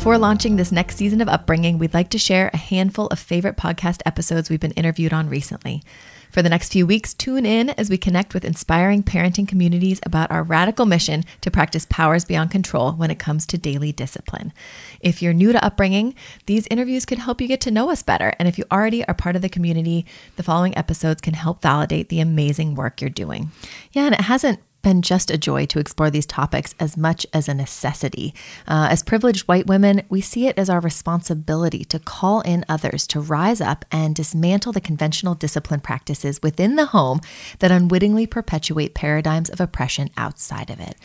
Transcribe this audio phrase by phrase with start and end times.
[0.00, 3.58] Before launching this next season of Upbringing, we'd like to share a handful of favorite
[3.58, 5.82] podcast episodes we've been interviewed on recently.
[6.30, 10.30] For the next few weeks, tune in as we connect with inspiring parenting communities about
[10.30, 14.54] our radical mission to practice powers beyond control when it comes to daily discipline.
[15.02, 16.14] If you're new to upbringing,
[16.46, 18.32] these interviews can help you get to know us better.
[18.38, 22.08] And if you already are part of the community, the following episodes can help validate
[22.08, 23.50] the amazing work you're doing.
[23.92, 27.48] Yeah, and it hasn't been just a joy to explore these topics as much as
[27.48, 28.34] a necessity.
[28.66, 33.06] Uh, as privileged white women, we see it as our responsibility to call in others
[33.08, 37.20] to rise up and dismantle the conventional discipline practices within the home
[37.58, 40.96] that unwittingly perpetuate paradigms of oppression outside of it.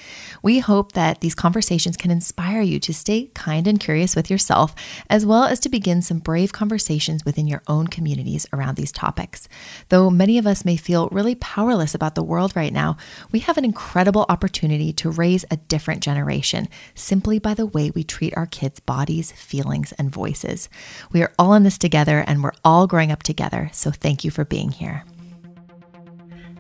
[0.41, 4.73] We hope that these conversations can inspire you to stay kind and curious with yourself,
[5.09, 9.49] as well as to begin some brave conversations within your own communities around these topics.
[9.89, 12.97] Though many of us may feel really powerless about the world right now,
[13.31, 18.03] we have an incredible opportunity to raise a different generation simply by the way we
[18.03, 20.69] treat our kids' bodies, feelings, and voices.
[21.11, 23.69] We are all in this together and we're all growing up together.
[23.73, 25.03] So thank you for being here.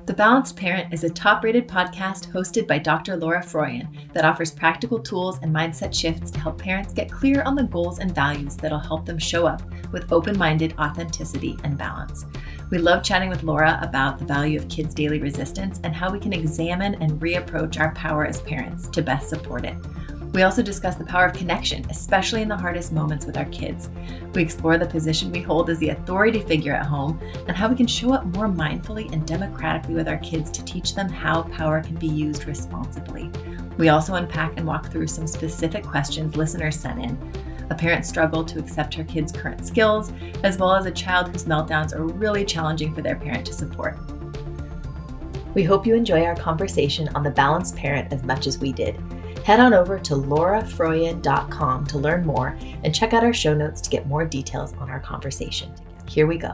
[0.05, 3.17] The Balanced Parent is a top rated podcast hosted by Dr.
[3.17, 7.55] Laura Froyen that offers practical tools and mindset shifts to help parents get clear on
[7.55, 12.25] the goals and values that'll help them show up with open minded authenticity and balance.
[12.71, 16.19] We love chatting with Laura about the value of kids' daily resistance and how we
[16.19, 19.75] can examine and reapproach our power as parents to best support it.
[20.33, 23.89] We also discuss the power of connection, especially in the hardest moments with our kids.
[24.33, 27.75] We explore the position we hold as the authority figure at home and how we
[27.75, 31.81] can show up more mindfully and democratically with our kids to teach them how power
[31.81, 33.31] can be used responsibly.
[33.77, 37.17] We also unpack and walk through some specific questions listeners sent in
[37.69, 40.11] a parent struggle to accept her kid's current skills,
[40.43, 43.97] as well as a child whose meltdowns are really challenging for their parent to support.
[45.53, 48.99] We hope you enjoy our conversation on the balanced parent as much as we did.
[49.45, 53.89] Head on over to laurafroyen.com to learn more and check out our show notes to
[53.89, 55.71] get more details on our conversation.
[56.07, 56.53] Here we go.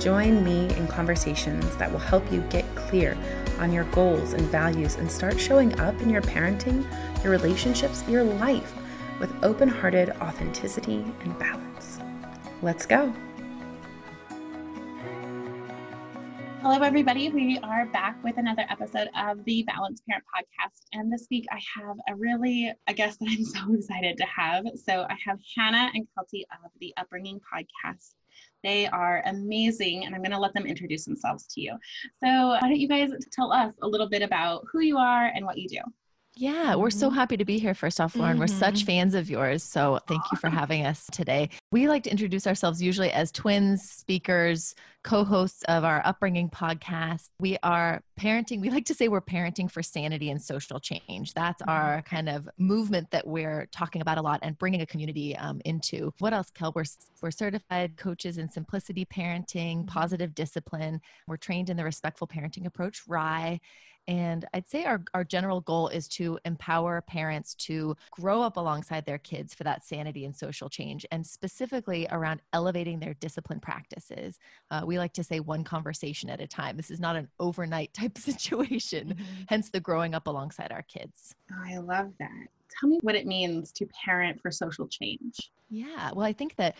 [0.00, 3.18] Join me in conversations that will help you get clear
[3.58, 6.90] on your goals and values and start showing up in your parenting,
[7.22, 8.72] your relationships, your life
[9.18, 11.98] with open hearted authenticity and balance.
[12.62, 13.12] Let's go.
[16.62, 17.28] Hello, everybody.
[17.28, 20.80] We are back with another episode of the Balanced Parent Podcast.
[20.94, 24.64] And this week I have a really a guest that I'm so excited to have.
[24.82, 28.14] So I have Hannah and Kelty of the Upbringing Podcast
[28.62, 31.72] they are amazing, and I'm going to let them introduce themselves to you.
[32.22, 35.44] So, why don't you guys tell us a little bit about who you are and
[35.44, 35.80] what you do?
[36.40, 37.16] Yeah, we're so mm-hmm.
[37.16, 37.74] happy to be here.
[37.74, 38.40] First off, Lauren, mm-hmm.
[38.40, 38.86] we're such mm-hmm.
[38.86, 39.62] fans of yours.
[39.62, 41.50] So thank you for having us today.
[41.70, 47.28] We like to introduce ourselves usually as twins, speakers, co hosts of our upbringing podcast.
[47.38, 51.34] We are parenting, we like to say we're parenting for sanity and social change.
[51.34, 51.70] That's mm-hmm.
[51.70, 55.60] our kind of movement that we're talking about a lot and bringing a community um,
[55.66, 56.10] into.
[56.20, 56.72] What else, Kel?
[56.74, 56.84] We're,
[57.20, 61.02] we're certified coaches in simplicity parenting, positive discipline.
[61.26, 63.60] We're trained in the respectful parenting approach, RIE.
[64.10, 69.06] And I'd say our, our general goal is to empower parents to grow up alongside
[69.06, 74.40] their kids for that sanity and social change, and specifically around elevating their discipline practices.
[74.72, 76.76] Uh, we like to say one conversation at a time.
[76.76, 79.42] This is not an overnight type situation, mm-hmm.
[79.46, 81.36] hence the growing up alongside our kids.
[81.52, 82.48] Oh, I love that.
[82.80, 85.52] Tell me what it means to parent for social change.
[85.72, 86.76] Yeah, well, I think that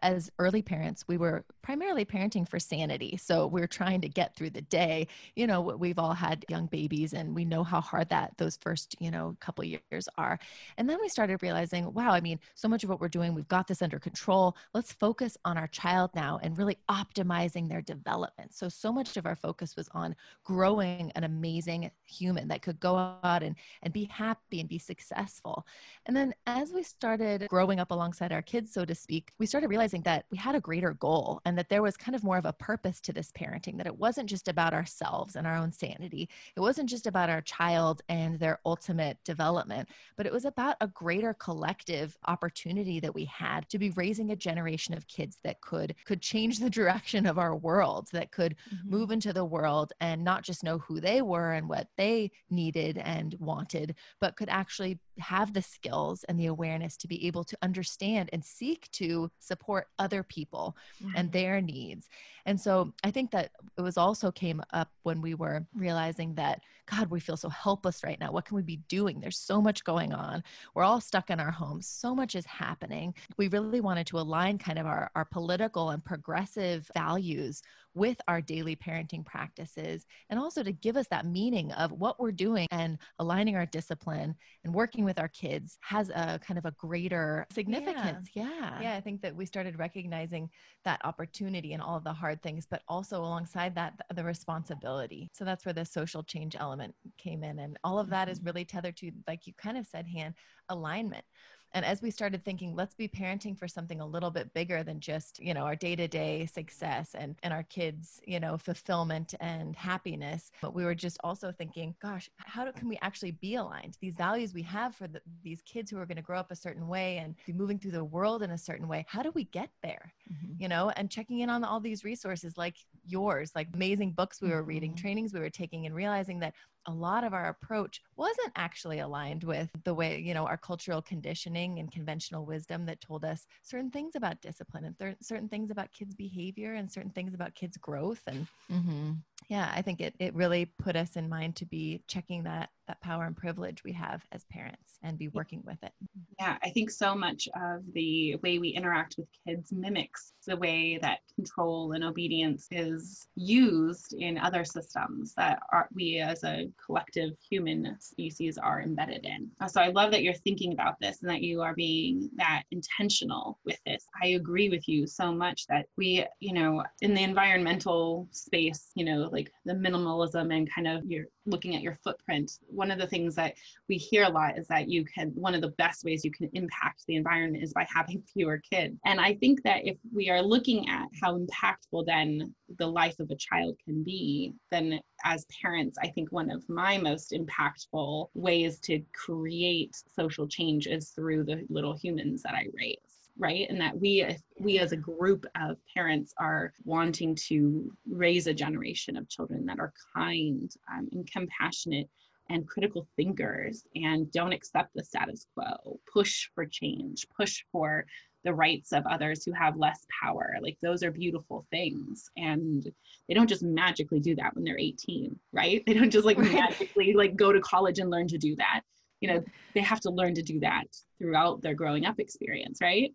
[0.00, 3.16] as early parents, we were primarily parenting for sanity.
[3.20, 5.08] So we are trying to get through the day.
[5.34, 8.94] You know, we've all had young babies and we know how hard that those first,
[9.00, 10.38] you know, couple years are.
[10.76, 13.48] And then we started realizing, wow, I mean, so much of what we're doing, we've
[13.48, 14.56] got this under control.
[14.72, 18.54] Let's focus on our child now and really optimizing their development.
[18.54, 20.14] So, so much of our focus was on
[20.44, 22.94] growing an amazing human that could go
[23.24, 25.66] out and, and be happy and be successful.
[26.06, 29.68] And then as we started growing up alongside our kids, so to speak, we started
[29.68, 32.44] realizing that we had a greater goal and that there was kind of more of
[32.44, 36.28] a purpose to this parenting, that it wasn't just about ourselves and our own sanity.
[36.56, 40.88] It wasn't just about our child and their ultimate development, but it was about a
[40.88, 45.94] greater collective opportunity that we had to be raising a generation of kids that could
[46.04, 48.90] could change the direction of our world, that could mm-hmm.
[48.90, 52.98] move into the world and not just know who they were and what they needed
[52.98, 57.58] and wanted, but could actually have the skills and the awareness to be able to
[57.62, 61.12] understand and seek to support other people mm-hmm.
[61.16, 62.08] and their needs.
[62.46, 66.60] And so I think that it was also came up when we were realizing that,
[66.90, 68.32] God, we feel so helpless right now.
[68.32, 69.20] What can we be doing?
[69.20, 70.42] There's so much going on.
[70.74, 71.86] We're all stuck in our homes.
[71.86, 73.14] So much is happening.
[73.36, 77.62] We really wanted to align kind of our, our political and progressive values
[77.94, 82.30] with our daily parenting practices and also to give us that meaning of what we're
[82.30, 84.34] doing and aligning our discipline
[84.64, 88.28] and working with our kids has a kind of a greater significance.
[88.34, 88.48] Yeah.
[88.48, 90.48] Yeah, yeah I think that we started recognizing
[90.84, 95.28] that opportunity and all of the hard things, but also alongside that, the responsibility.
[95.32, 96.77] So that's where the social change element
[97.16, 97.58] came in.
[97.58, 98.46] And all of that is mm-hmm.
[98.46, 100.34] really tethered to, like you kind of said, Han,
[100.68, 101.24] alignment.
[101.72, 105.00] And as we started thinking, let's be parenting for something a little bit bigger than
[105.00, 109.34] just, you know, our day to day success and, and our kids, you know, fulfillment
[109.40, 110.50] and happiness.
[110.62, 113.98] But we were just also thinking, gosh, how do, can we actually be aligned?
[114.00, 116.56] These values we have for the, these kids who are going to grow up a
[116.56, 119.44] certain way and be moving through the world in a certain way, how do we
[119.44, 120.14] get there?
[120.32, 120.62] Mm-hmm.
[120.62, 122.76] You know, and checking in on all these resources like
[123.10, 125.00] yours, like amazing books we were reading, mm-hmm.
[125.00, 126.54] trainings we were taking, and realizing that
[126.86, 131.02] a lot of our approach wasn't actually aligned with the way, you know, our cultural
[131.02, 135.70] conditioning and conventional wisdom that told us certain things about discipline and th- certain things
[135.70, 138.22] about kids' behavior and certain things about kids' growth.
[138.26, 139.12] And mm-hmm.
[139.48, 143.00] yeah, I think it, it really put us in mind to be checking that that
[143.02, 145.92] power and privilege we have as parents and be working with it.
[146.40, 150.98] Yeah, I think so much of the way we interact with kids mimics the way
[151.02, 157.32] that control and obedience is used in other systems that are, we as a collective
[157.50, 159.50] human species are embedded in.
[159.60, 162.62] Uh, so I love that you're thinking about this and that you are being that
[162.70, 164.06] intentional with this.
[164.22, 169.04] I agree with you so much that we, you know, in the environmental space, you
[169.04, 173.06] know, like the minimalism and kind of you're looking at your footprint one of the
[173.06, 173.54] things that
[173.88, 176.48] we hear a lot is that you can one of the best ways you can
[176.52, 180.42] impact the environment is by having fewer kids and i think that if we are
[180.42, 185.96] looking at how impactful then the life of a child can be then as parents
[186.02, 191.64] i think one of my most impactful ways to create social change is through the
[191.70, 193.66] little humans that i raise right?
[193.70, 194.26] And that we
[194.58, 199.78] we as a group of parents are wanting to raise a generation of children that
[199.78, 202.08] are kind um, and compassionate
[202.50, 208.06] and critical thinkers and don't accept the status quo, push for change, push for
[208.44, 210.56] the rights of others who have less power.
[210.60, 212.30] Like those are beautiful things.
[212.36, 212.88] And
[213.26, 215.82] they don't just magically do that when they're 18, right?
[215.86, 216.52] They don't just like right.
[216.52, 218.82] magically like go to college and learn to do that.
[219.20, 220.84] You know, they have to learn to do that
[221.18, 223.12] throughout their growing up experience, right?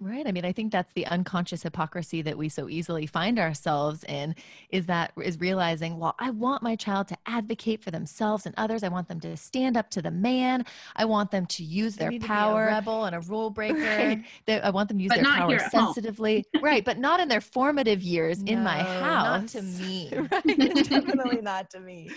[0.00, 0.26] Right.
[0.26, 4.34] I mean, I think that's the unconscious hypocrisy that we so easily find ourselves in
[4.70, 8.82] is that is realizing, well, I want my child to advocate for themselves and others.
[8.82, 10.66] I want them to stand up to the man.
[10.96, 12.66] I want them to use their power.
[12.66, 13.78] rebel and a rule breaker.
[13.78, 14.24] Right.
[14.46, 16.44] They, I want them to use but their power sensitively.
[16.60, 16.84] right.
[16.84, 19.54] But not in their formative years no, in my house.
[19.54, 20.10] Not to me.
[20.12, 20.44] right.
[20.88, 22.10] Definitely not to me.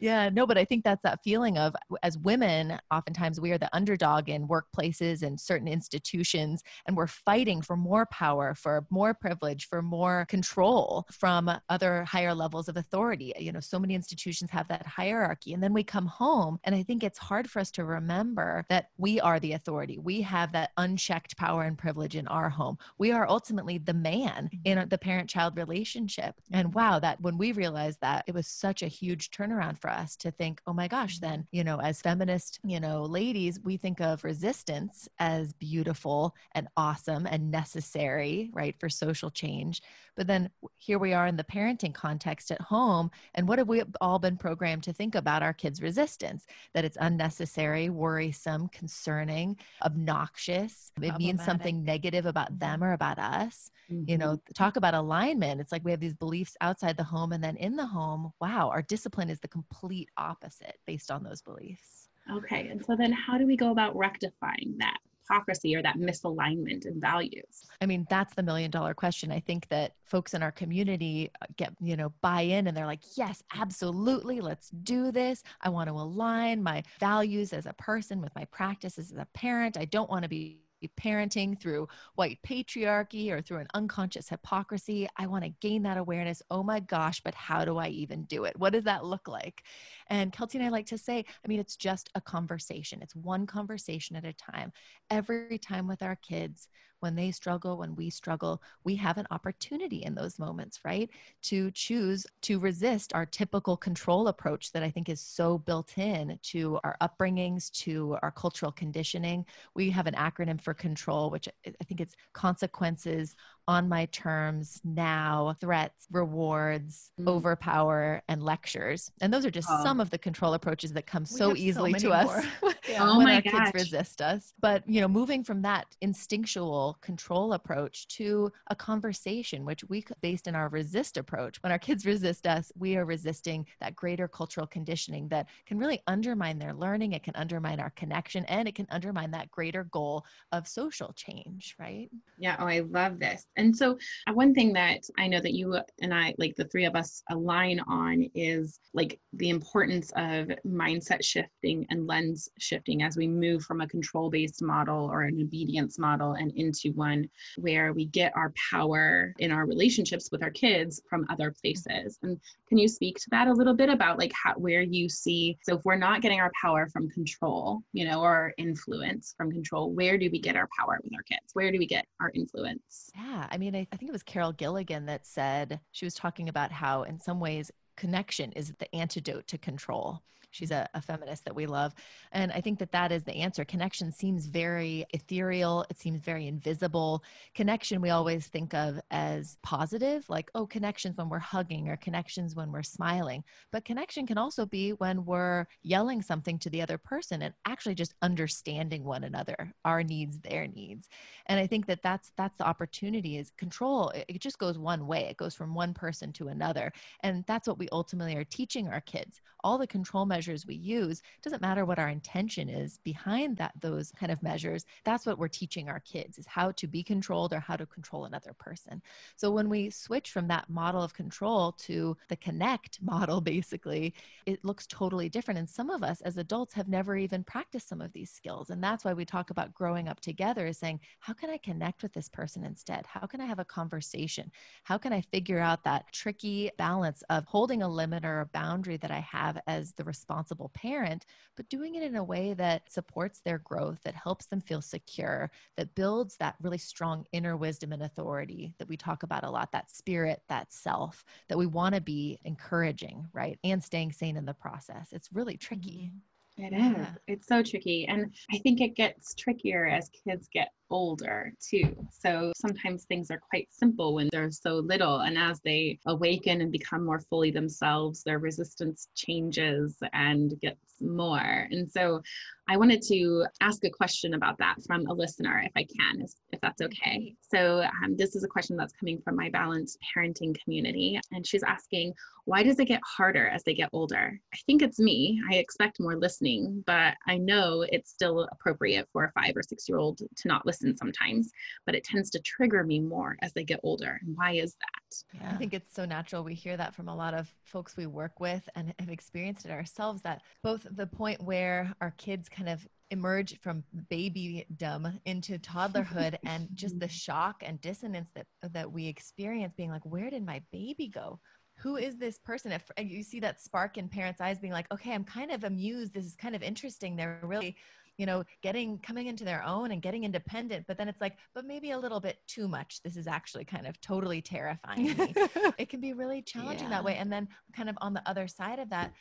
[0.00, 3.74] Yeah, no, but I think that's that feeling of as women, oftentimes we are the
[3.74, 9.68] underdog in workplaces and certain institutions, and we're fighting for more power, for more privilege,
[9.68, 13.32] for more control from other higher levels of authority.
[13.38, 15.54] You know, so many institutions have that hierarchy.
[15.54, 18.90] And then we come home, and I think it's hard for us to remember that
[18.98, 19.98] we are the authority.
[19.98, 22.78] We have that unchecked power and privilege in our home.
[22.98, 24.80] We are ultimately the man mm-hmm.
[24.80, 26.34] in the parent child relationship.
[26.52, 26.78] And mm-hmm.
[26.78, 30.30] wow, that when we realized that, it was such a huge turnaround for us to
[30.30, 34.24] think, oh my gosh, then, you know, as feminist, you know, ladies, we think of
[34.24, 39.82] resistance as beautiful and awesome and necessary, right, for social change.
[40.16, 40.48] But then
[40.78, 43.10] here we are in the parenting context at home.
[43.34, 46.46] And what have we all been programmed to think about our kids' resistance?
[46.72, 50.92] That it's unnecessary, worrisome, concerning, obnoxious.
[51.02, 52.58] It means something negative about mm-hmm.
[52.60, 53.70] them or about us.
[53.92, 54.10] Mm-hmm.
[54.10, 55.60] You know, talk about alignment.
[55.60, 58.70] It's like we have these beliefs outside the home and then in the home, wow,
[58.72, 59.73] our discipline is the complete
[60.16, 62.08] opposite based on those beliefs.
[62.32, 62.68] Okay.
[62.68, 64.98] And so then how do we go about rectifying that?
[65.28, 67.66] hypocrisy or that misalignment in values?
[67.80, 69.32] I mean, that's the million dollar question.
[69.32, 72.86] I think that folks in our community uh, get, you know, buy in and they're
[72.86, 75.42] like, yes, absolutely, let's do this.
[75.60, 79.76] I want to align my values as a person with my practices as a parent.
[79.76, 80.58] I don't want to be
[80.96, 85.08] parenting through white patriarchy or through an unconscious hypocrisy.
[85.16, 86.42] I want to gain that awareness.
[86.50, 88.58] Oh my gosh, but how do I even do it?
[88.58, 89.64] What does that look like?
[90.08, 93.46] And Kelty and I like to say, I mean, it's just a conversation, it's one
[93.46, 94.72] conversation at a time.
[95.10, 96.68] Every time with our kids,
[97.04, 101.10] when they struggle, when we struggle, we have an opportunity in those moments, right?
[101.42, 106.38] To choose to resist our typical control approach that I think is so built in
[106.44, 109.44] to our upbringings, to our cultural conditioning.
[109.74, 115.56] We have an acronym for control, which I think it's consequences on my terms, now,
[115.60, 117.28] threats, rewards, mm.
[117.28, 119.10] overpower, and lectures.
[119.20, 119.82] And those are just oh.
[119.82, 122.46] some of the control approaches that come so easily so to us
[122.88, 122.98] yeah.
[123.00, 123.72] oh when our gosh.
[123.72, 124.52] kids resist us.
[124.60, 130.46] But, you know, moving from that instinctual control approach to a conversation, which we based
[130.46, 131.62] in our resist approach.
[131.62, 136.02] When our kids resist us, we are resisting that greater cultural conditioning that can really
[136.06, 137.12] undermine their learning.
[137.12, 141.74] It can undermine our connection and it can undermine that greater goal of social change,
[141.78, 142.10] right?
[142.38, 142.56] Yeah.
[142.58, 143.46] Oh, I love this.
[143.56, 143.98] And so,
[144.28, 147.22] uh, one thing that I know that you and I, like the three of us,
[147.30, 153.62] align on is like the importance of mindset shifting and lens shifting as we move
[153.62, 157.28] from a control based model or an obedience model and into one
[157.58, 162.18] where we get our power in our relationships with our kids from other places.
[162.22, 165.56] And can you speak to that a little bit about like how, where you see?
[165.62, 169.92] So, if we're not getting our power from control, you know, or influence from control,
[169.92, 171.52] where do we get our power with our kids?
[171.52, 173.10] Where do we get our influence?
[173.16, 173.46] Yeah.
[173.50, 176.72] I mean, I, I think it was Carol Gilligan that said she was talking about
[176.72, 180.22] how, in some ways, connection is the antidote to control.
[180.54, 181.94] She's a, a, feminist that we love.
[182.32, 183.64] And I think that that is the answer.
[183.64, 187.22] Connection seems very ethereal, it seems very invisible.
[187.54, 192.56] Connection, we always think of as positive, like, oh, connections when we're hugging or connections
[192.56, 193.44] when we're smiling.
[193.70, 197.94] But connection can also be when we're yelling something to the other person and actually
[197.94, 201.08] just understanding one another, our needs, their needs.
[201.46, 204.08] And I think that that's that's the opportunity is control.
[204.10, 205.26] It, it just goes one way.
[205.26, 206.92] It goes from one person to another.
[207.22, 209.42] And that's what we we ultimately are teaching our kids.
[209.62, 213.72] All the control measures we use, it doesn't matter what our intention is behind that
[213.80, 214.84] those kind of measures.
[215.04, 218.24] That's what we're teaching our kids is how to be controlled or how to control
[218.24, 219.02] another person.
[219.36, 224.14] So when we switch from that model of control to the connect model basically,
[224.46, 228.00] it looks totally different and some of us as adults have never even practiced some
[228.00, 228.70] of these skills.
[228.70, 232.02] And that's why we talk about growing up together is saying, how can I connect
[232.02, 233.06] with this person instead?
[233.06, 234.50] How can I have a conversation?
[234.82, 238.96] How can I figure out that tricky balance of holding a limit or a boundary
[238.98, 241.26] that I have as the responsible parent,
[241.56, 245.50] but doing it in a way that supports their growth, that helps them feel secure,
[245.76, 249.70] that builds that really strong inner wisdom and authority that we talk about a lot,
[249.70, 253.58] that spirit, that self that we want to be encouraging, right?
[253.62, 255.12] And staying sane in the process.
[255.12, 256.10] It's really tricky.
[256.10, 256.33] Mm-hmm.
[256.56, 257.06] It is.
[257.26, 258.06] It's so tricky.
[258.06, 261.96] And I think it gets trickier as kids get older too.
[262.10, 265.20] So sometimes things are quite simple when they're so little.
[265.20, 271.66] And as they awaken and become more fully themselves, their resistance changes and gets more.
[271.72, 272.22] And so
[272.68, 276.60] I wanted to ask a question about that from a listener, if I can, if
[276.60, 277.34] that's okay.
[277.40, 281.18] So um, this is a question that's coming from my balanced parenting community.
[281.32, 282.12] And she's asking,
[282.46, 284.38] why does it get harder as they get older?
[284.52, 285.40] I think it's me.
[285.50, 289.88] I expect more listening, but I know it's still appropriate for a five or six
[289.88, 291.50] year old to not listen listen sometimes,
[291.86, 294.18] but it tends to trigger me more as they get older.
[294.22, 295.04] And why is that?
[295.14, 295.40] that.
[295.40, 295.50] Yeah.
[295.50, 296.44] I think it's so natural.
[296.44, 299.70] We hear that from a lot of folks we work with and have experienced it
[299.70, 306.36] ourselves that both the point where our kids kind of emerge from babydom into toddlerhood
[306.46, 310.60] and just the shock and dissonance that that we experience being like where did my
[310.72, 311.38] baby go?
[311.78, 312.70] Who is this person?
[312.70, 316.14] If you see that spark in parents eyes being like okay i'm kind of amused.
[316.14, 317.16] This is kind of interesting.
[317.16, 317.76] They're really
[318.16, 320.86] you know getting coming into their own and getting independent.
[320.86, 323.02] But then it's like but maybe a little bit too much.
[323.02, 325.14] This is actually kind of totally terrifying
[325.78, 326.96] it can be really challenging yeah.
[326.96, 327.16] that way.
[327.16, 329.12] And then kind of on the other side of that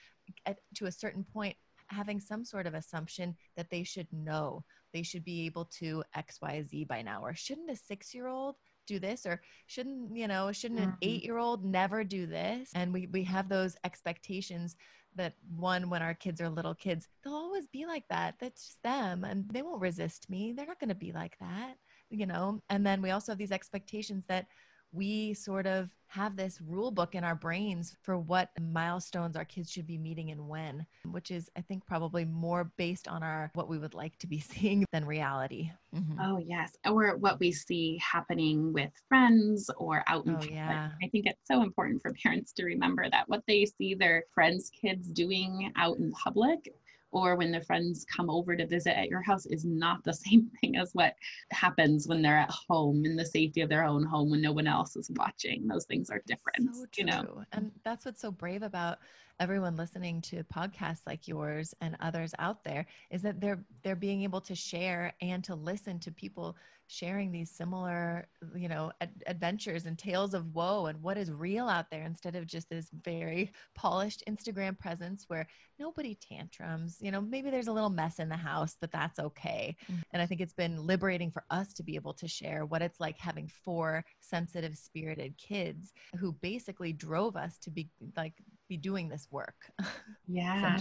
[0.45, 1.55] at, to a certain point
[1.93, 4.63] having some sort of assumption that they should know.
[4.93, 8.99] They should be able to xyz by now or shouldn't a six year old do
[8.99, 9.25] this?
[9.25, 10.89] Or shouldn't you know shouldn't mm-hmm.
[10.89, 12.71] an eight year old never do this?
[12.75, 14.75] And we, we have those expectations
[15.15, 18.35] that one when our kids are little kids they'll always be like that.
[18.39, 20.53] That's just them and they won't resist me.
[20.53, 21.75] They're not going to be like that
[22.13, 22.61] you know?
[22.69, 24.45] And then we also have these expectations that
[24.93, 29.71] we sort of have this rule book in our brains for what milestones our kids
[29.71, 33.67] should be meeting and when, which is, I think, probably more based on our what
[33.67, 35.71] we would like to be seeing than reality.
[35.95, 36.19] Mm-hmm.
[36.21, 36.73] Oh, yes.
[36.85, 40.91] Or what we see happening with friends or out in oh, yeah.
[41.03, 44.69] I think it's so important for parents to remember that what they see their friends'
[44.69, 46.71] kids doing out in public
[47.13, 50.49] or when their friends come over to visit at your house is not the same
[50.59, 51.13] thing as what
[51.51, 54.67] happens when they're at home in the safety of their own home when no one
[54.67, 55.67] else is watching.
[55.67, 57.43] Those things are different, so you know.
[57.53, 58.99] And that's what's so brave about
[59.39, 64.23] everyone listening to podcasts like yours and others out there is that they're they're being
[64.23, 66.55] able to share and to listen to people
[66.87, 71.67] sharing these similar you know ad- adventures and tales of woe and what is real
[71.67, 75.47] out there instead of just this very polished instagram presence where
[75.79, 79.75] nobody tantrums you know maybe there's a little mess in the house but that's okay
[79.89, 80.01] mm-hmm.
[80.11, 82.99] and i think it's been liberating for us to be able to share what it's
[82.99, 88.33] like having four sensitive spirited kids who basically drove us to be like
[88.73, 89.71] be doing this work
[90.27, 90.79] yeah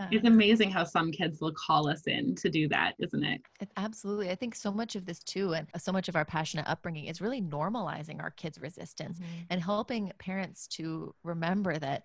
[0.00, 0.08] yeah.
[0.10, 3.40] It's amazing how some kids will call us in to do that, isn't it?
[3.78, 4.30] Absolutely.
[4.30, 7.22] I think so much of this too, and so much of our passionate upbringing is
[7.22, 9.44] really normalizing our kids' resistance mm-hmm.
[9.48, 12.02] and helping parents to remember that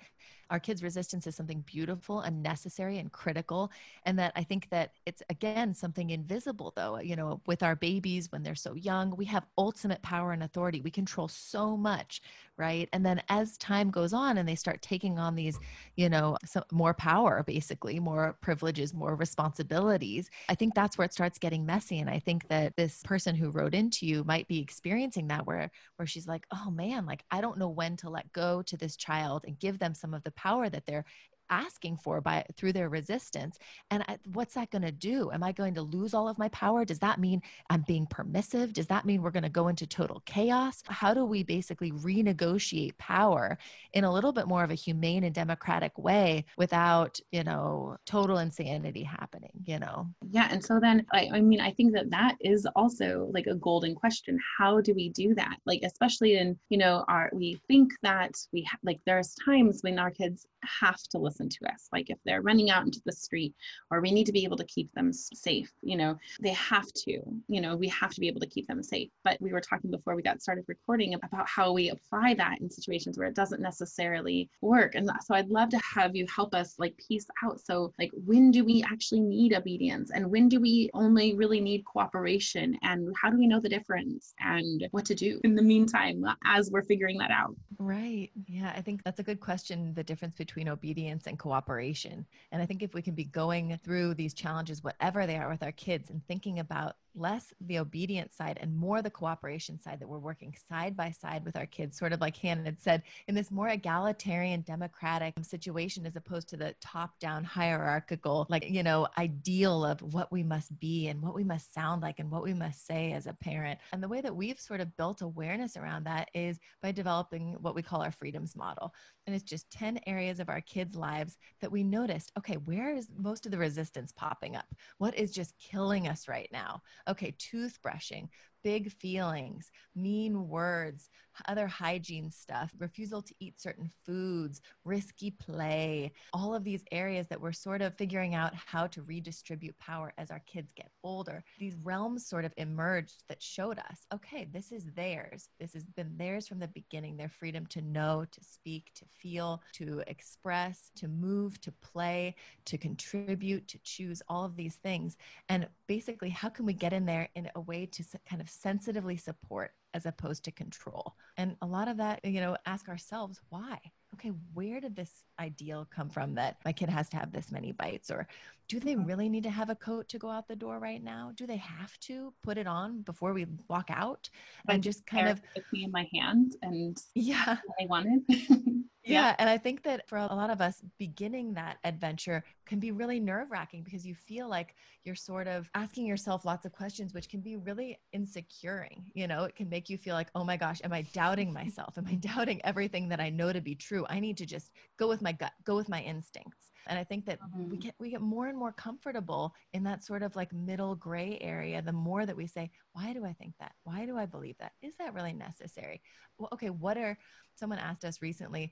[0.52, 3.72] our kids' resistance is something beautiful and necessary and critical.
[4.06, 7.00] And that I think that it's, again, something invisible, though.
[7.00, 10.82] You know, with our babies when they're so young, we have ultimate power and authority.
[10.82, 12.22] We control so much,
[12.58, 12.90] right?
[12.92, 15.58] And then as time goes on and they start taking on these,
[15.96, 16.38] you know,
[16.72, 20.30] more power, basically more privileges, more responsibilities.
[20.50, 22.00] I think that's where it starts getting messy.
[22.00, 25.72] And I think that this person who wrote into you might be experiencing that where
[25.96, 28.98] where she's like, oh man, like I don't know when to let go to this
[28.98, 31.06] child and give them some of the power that they're
[31.52, 33.60] asking for by through their resistance
[33.92, 35.32] and I, what's that going to do?
[35.32, 36.86] Am i going to lose all of my power?
[36.86, 38.74] Does that mean i'm being permissive?
[38.74, 40.82] Does that mean we're going to go into total chaos?
[40.88, 43.58] How do we basically renegotiate power
[43.94, 48.40] in a little bit more of a humane and democratic way without you know total
[48.40, 50.08] insanity happening you know?
[50.32, 53.56] Yeah and so then I, I mean i think that that is also like a
[53.56, 54.40] golden question.
[54.58, 55.58] How do we do that?
[55.66, 60.00] Like especially in you know our we think that we ha- like there's times when
[60.00, 61.88] our kids have to listen listen to us.
[61.92, 63.54] Like if they're running out into the street
[63.90, 67.22] or we need to be able to keep them safe, you know, they have to,
[67.48, 69.10] you know, we have to be able to keep them safe.
[69.24, 72.70] But we were talking before we got started recording about how we apply that in
[72.70, 74.96] situations where it doesn't necessarily work.
[74.96, 77.60] And so I'd love to have you help us like piece out.
[77.60, 81.84] So like when do we actually need obedience and when do we only really need
[81.86, 86.26] cooperation and how do we know the difference and what to do in the meantime
[86.46, 87.56] as we're figuring that out?
[87.78, 88.30] Right.
[88.48, 92.26] Yeah, I think that's a good question the difference between obedience and cooperation.
[92.52, 95.64] And I think if we can be going through these challenges, whatever they are with
[95.64, 100.08] our kids, and thinking about less the obedient side and more the cooperation side that
[100.08, 103.36] we're working side by side with our kids, sort of like Hannah had said, in
[103.36, 109.08] this more egalitarian, democratic situation as opposed to the top down hierarchical, like, you know,
[109.18, 112.54] ideal of what we must be and what we must sound like and what we
[112.54, 113.80] must say as a parent.
[113.94, 117.76] And the way that we've sort of built awareness around that is by developing what
[117.76, 118.94] we call our freedoms model.
[119.28, 123.10] And it's just 10 areas of our kids' lives that we noticed okay, where is
[123.18, 124.66] most of the resistance popping up?
[124.98, 126.82] What is just killing us right now?
[127.08, 128.30] Okay, toothbrushing,
[128.64, 131.10] big feelings, mean words,
[131.48, 137.42] other hygiene stuff, refusal to eat certain foods, risky play, all of these areas that
[137.42, 141.44] we're sort of figuring out how to redistribute power as our kids get older.
[141.60, 145.50] These realms sort of emerged that showed us okay, this is theirs.
[145.60, 149.62] This has been theirs from the beginning their freedom to know, to speak, to feel,
[149.74, 155.18] to express, to move, to play, to contribute, to choose all of these things.
[155.50, 159.18] And basically, how can we get in there in a way to kind of sensitively
[159.18, 161.16] support as opposed to control.
[161.38, 163.80] And a lot of that, you know, ask ourselves why?
[164.14, 167.72] Okay, where did this ideal come from that my kid has to have this many
[167.72, 168.12] bites?
[168.12, 168.28] Or
[168.68, 169.06] do they mm-hmm.
[169.06, 171.32] really need to have a coat to go out the door right now?
[171.36, 174.30] Do they have to put it on before we walk out?
[174.68, 178.24] And just kind of with me in my hand and yeah, I wanted.
[179.04, 179.36] Yeah.
[179.40, 183.20] And I think that for a lot of us, beginning that adventure can be really
[183.20, 187.28] nerve wracking because you feel like you're sort of asking yourself lots of questions, which
[187.28, 189.12] can be really insecuring.
[189.14, 191.98] You know, it can make you feel like, oh my gosh, am I doubting myself?
[191.98, 194.06] Am I doubting everything that I know to be true?
[194.10, 196.72] I need to just go with my gut, go with my instincts.
[196.88, 197.72] And I think that mm-hmm.
[197.72, 201.38] we get we get more and more comfortable in that sort of like middle gray
[201.42, 203.74] area the more that we say, why do I think that?
[203.84, 204.72] Why do I believe that?
[204.82, 206.02] Is that really necessary?
[206.38, 207.18] Well, okay, what are
[207.54, 208.72] someone asked us recently,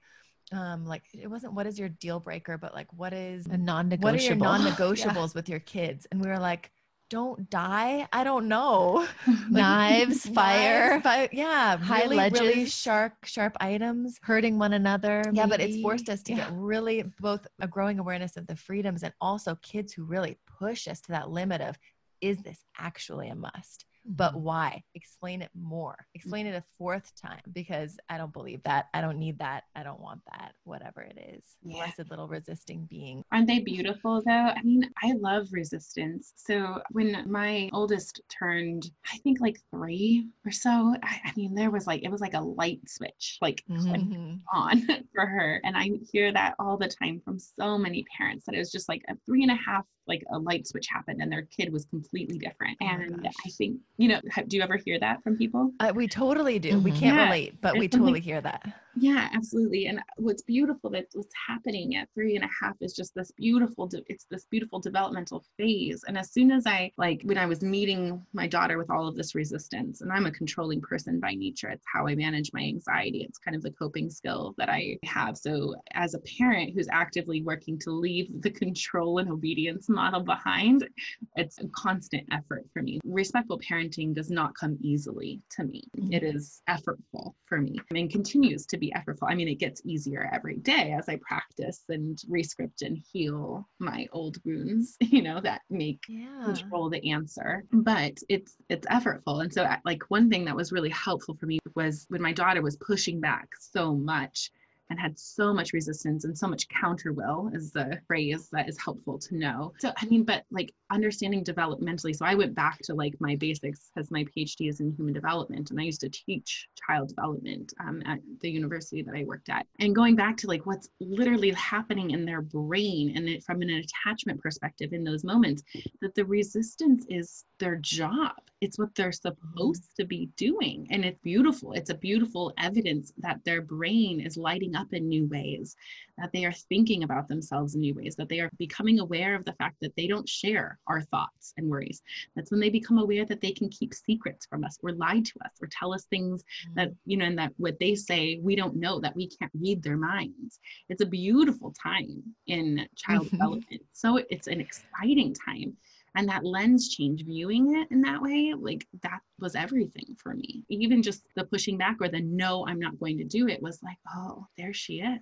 [0.51, 4.11] um, like it wasn't what is your deal breaker, but like what is a non-negotiable?
[4.11, 5.35] What are your non-negotiables yeah.
[5.35, 6.07] with your kids?
[6.11, 6.71] And we were like,
[7.09, 8.07] don't die.
[8.13, 9.07] I don't know.
[9.49, 15.23] Knives, fire, fire, yeah, high really, ledges, really sharp, sharp items, hurting one another.
[15.33, 15.49] Yeah, maybe.
[15.49, 16.45] but it's forced us to yeah.
[16.45, 20.87] get really both a growing awareness of the freedoms and also kids who really push
[20.87, 21.77] us to that limit of,
[22.21, 23.85] is this actually a must?
[24.05, 24.43] But mm-hmm.
[24.43, 24.83] why?
[24.95, 25.95] Explain it more.
[26.15, 28.87] Explain it a fourth time because I don't believe that.
[28.93, 29.63] I don't need that.
[29.75, 30.53] I don't want that.
[30.63, 31.43] Whatever it is.
[31.63, 31.77] Yeah.
[31.77, 33.23] Blessed little resisting being.
[33.31, 34.31] Aren't they beautiful though?
[34.31, 36.33] I mean, I love resistance.
[36.35, 41.71] So when my oldest turned, I think like three or so, I, I mean, there
[41.71, 44.35] was like, it was like a light switch, like mm-hmm.
[44.53, 45.61] on for her.
[45.63, 48.89] And I hear that all the time from so many parents that it was just
[48.89, 51.85] like a three and a half, like a light switch happened and their kid was
[51.85, 52.77] completely different.
[52.81, 55.71] Oh and I think you know, do you ever hear that from people?
[55.79, 56.71] Uh, we totally do.
[56.71, 56.83] Mm-hmm.
[56.83, 57.25] We can't yeah.
[57.25, 58.63] relate, but we totally hear that.
[58.99, 59.87] Yeah, absolutely.
[59.87, 63.87] And what's beautiful that what's happening at three and a half is just this beautiful,
[63.87, 66.03] de- it's this beautiful developmental phase.
[66.07, 69.15] And as soon as I, like, when I was meeting my daughter with all of
[69.15, 73.25] this resistance, and I'm a controlling person by nature, it's how I manage my anxiety.
[73.27, 75.37] It's kind of the coping skill that I have.
[75.37, 80.87] So as a parent who's actively working to leave the control and obedience model behind,
[81.35, 82.99] it's a constant effort for me.
[83.05, 85.83] Respectful parenting does not come easily to me.
[85.97, 86.13] Mm-hmm.
[86.13, 89.27] It is effortful for me and continues to be effortful.
[89.29, 94.07] I mean, it gets easier every day as I practice and rescript and heal my
[94.11, 96.43] old wounds, you know, that make yeah.
[96.45, 97.63] control the answer.
[97.71, 99.43] But it's it's effortful.
[99.43, 102.61] And so like one thing that was really helpful for me was when my daughter
[102.61, 104.51] was pushing back so much
[104.89, 108.77] and had so much resistance and so much counter will is the phrase that is
[108.77, 109.73] helpful to know.
[109.79, 112.15] So, I mean, but like understanding developmentally.
[112.15, 115.71] So, I went back to like my basics because my PhD is in human development
[115.71, 119.65] and I used to teach child development um, at the university that I worked at.
[119.79, 123.69] And going back to like what's literally happening in their brain and it, from an
[123.69, 125.63] attachment perspective in those moments,
[126.01, 128.33] that the resistance is their job.
[128.61, 130.87] It's what they're supposed to be doing.
[130.89, 131.73] And it's beautiful.
[131.73, 135.75] It's a beautiful evidence that their brain is lighting up in new ways,
[136.17, 139.45] that they are thinking about themselves in new ways, that they are becoming aware of
[139.45, 142.01] the fact that they don't share our thoughts and worries.
[142.35, 145.33] That's when they become aware that they can keep secrets from us or lie to
[145.45, 146.75] us or tell us things mm-hmm.
[146.75, 149.81] that, you know, and that what they say we don't know, that we can't read
[149.83, 150.59] their minds.
[150.89, 153.37] It's a beautiful time in child mm-hmm.
[153.37, 153.81] development.
[153.93, 155.75] So it's an exciting time
[156.15, 160.63] and that lens change viewing it in that way like that was everything for me
[160.69, 163.81] even just the pushing back or the no i'm not going to do it was
[163.83, 165.19] like oh there she is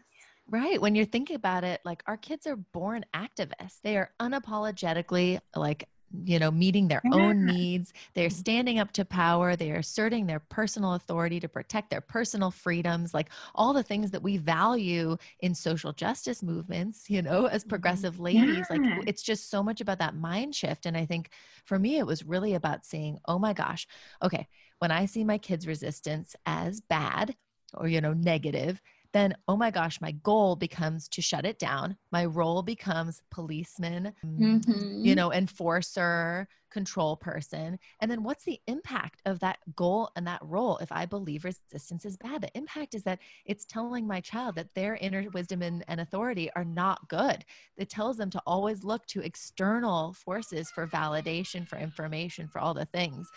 [0.49, 0.81] Right.
[0.81, 3.81] When you're thinking about it, like our kids are born activists.
[3.83, 5.89] They are unapologetically like
[6.23, 7.93] you know, meeting their own needs.
[8.13, 9.55] They're standing up to power.
[9.55, 14.11] They are asserting their personal authority to protect their personal freedoms, like all the things
[14.11, 17.69] that we value in social justice movements, you know, as mm-hmm.
[17.69, 18.65] progressive ladies.
[18.69, 18.77] Yeah.
[18.77, 20.85] Like it's just so much about that mind shift.
[20.85, 21.29] And I think
[21.65, 23.87] for me, it was really about seeing oh my gosh,
[24.23, 24.47] okay,
[24.79, 27.35] when I see my kids' resistance as bad,
[27.73, 28.81] or you know negative
[29.13, 31.97] then oh my gosh my goal becomes to shut it down.
[32.11, 35.05] My role becomes policeman mm-hmm.
[35.05, 37.79] you know enforcer control person.
[38.01, 40.77] And then what's the impact of that goal and that role?
[40.77, 44.73] If i believe resistance is bad the impact is that it's telling my child that
[44.75, 47.45] their inner wisdom and, and authority are not good.
[47.77, 52.73] It tells them to always look to external forces for validation for information for all
[52.73, 53.29] the things